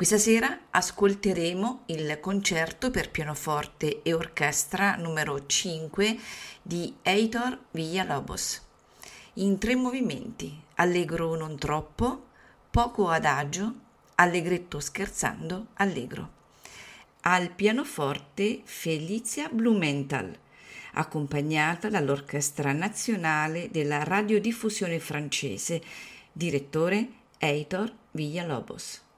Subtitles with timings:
[0.00, 6.18] Questa sera ascolteremo il concerto per pianoforte e orchestra numero 5
[6.62, 8.62] di Heitor Villalobos
[9.34, 12.28] in tre movimenti: allegro non troppo,
[12.70, 13.74] poco adagio,
[14.14, 16.30] allegretto scherzando, allegro.
[17.20, 20.34] Al pianoforte Felizia Blumenthal,
[20.94, 25.82] accompagnata dall'Orchestra Nazionale della Radiodiffusione francese,
[26.32, 27.06] direttore
[27.36, 29.08] Heitor Villalobos.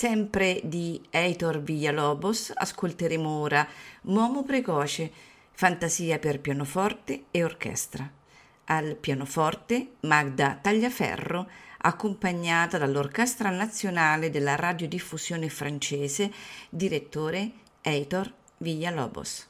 [0.00, 3.68] Sempre di Heitor Villalobos ascolteremo ora
[4.04, 5.12] Momo Precoce,
[5.52, 8.10] fantasia per pianoforte e orchestra.
[8.64, 16.32] Al pianoforte Magda Tagliaferro, accompagnata dall'Orchestra Nazionale della Radiodiffusione francese,
[16.70, 17.50] direttore
[17.82, 19.49] Heitor Villalobos.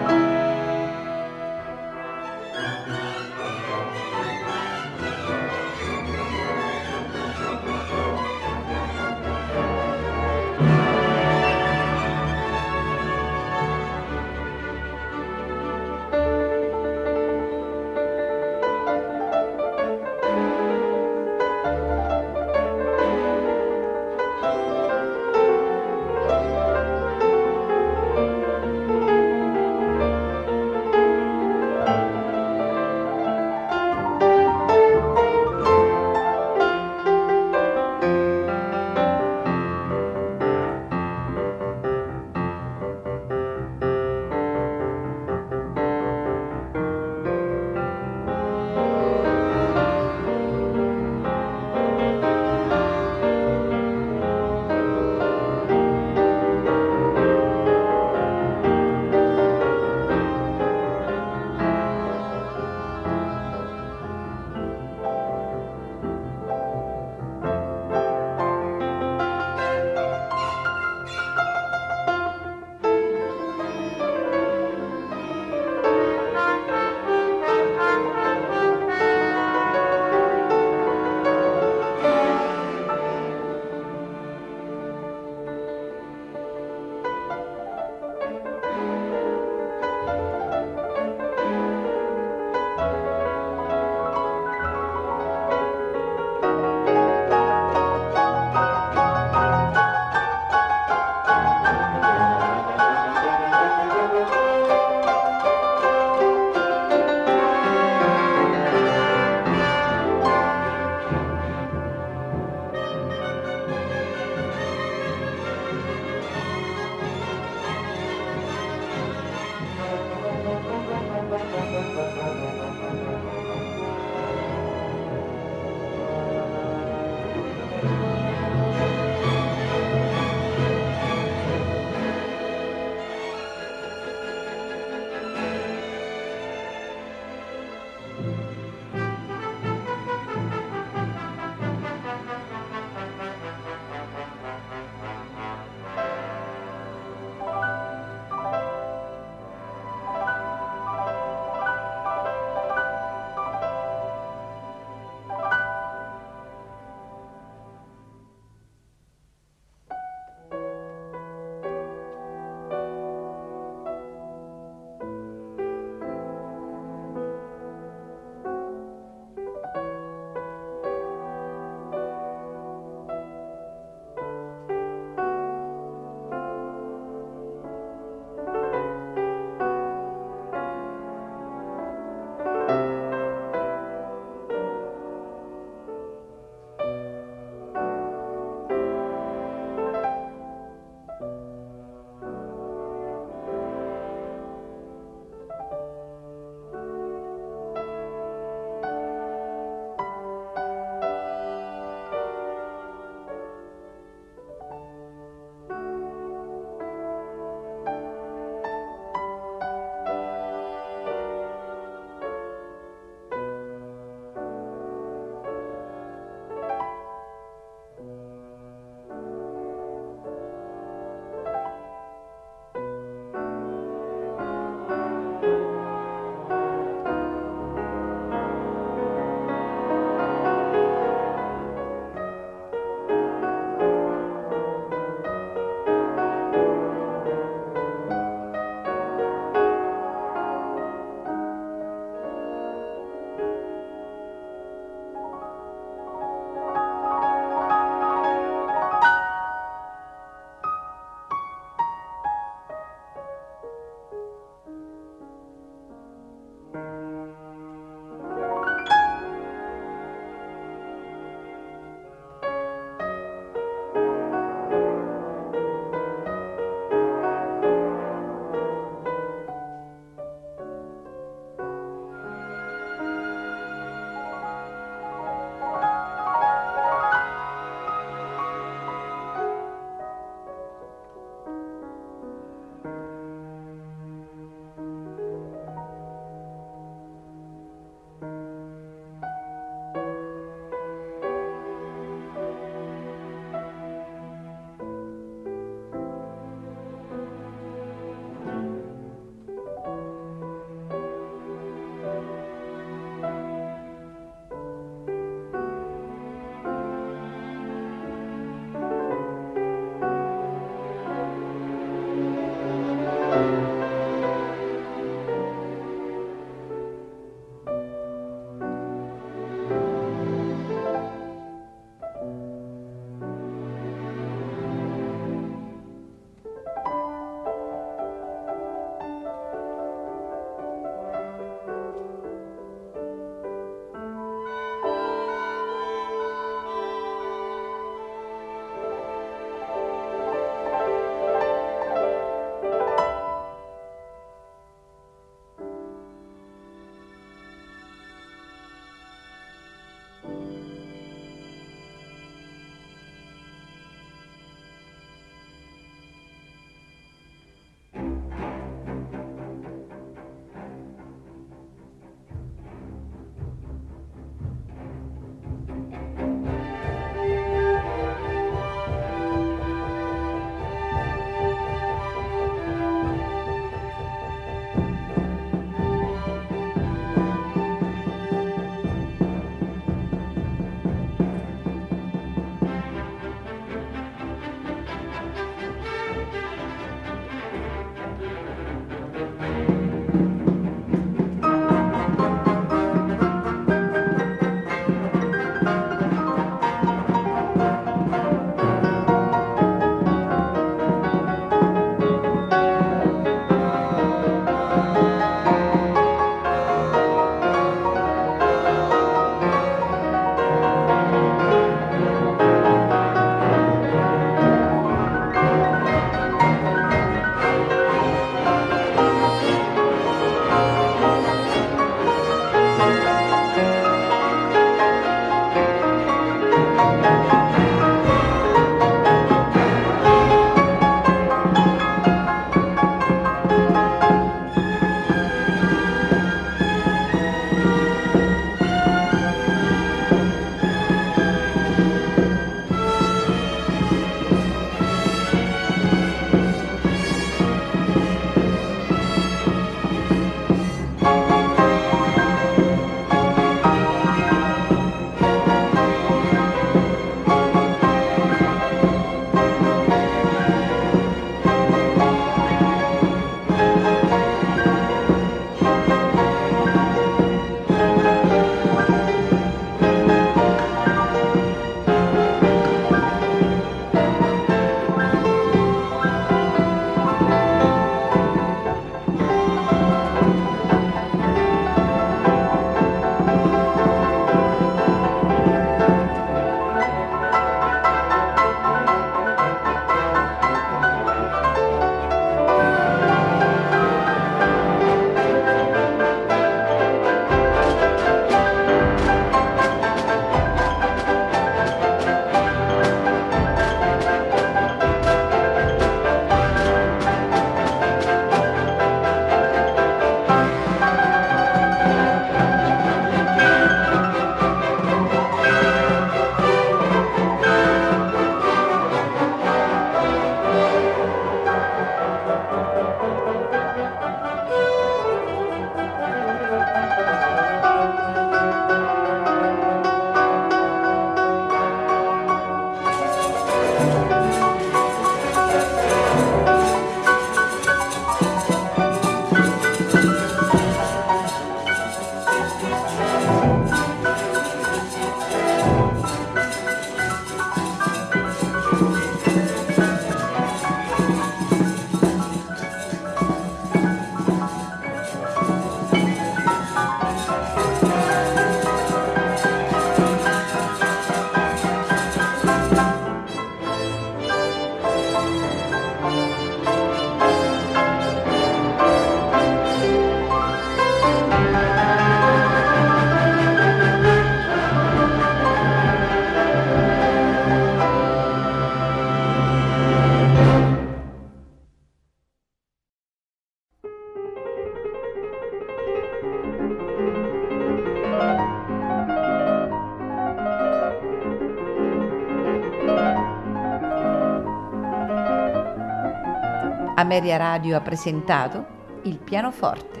[597.11, 598.65] Ameria Radio ha presentato
[599.03, 600.00] il pianoforte.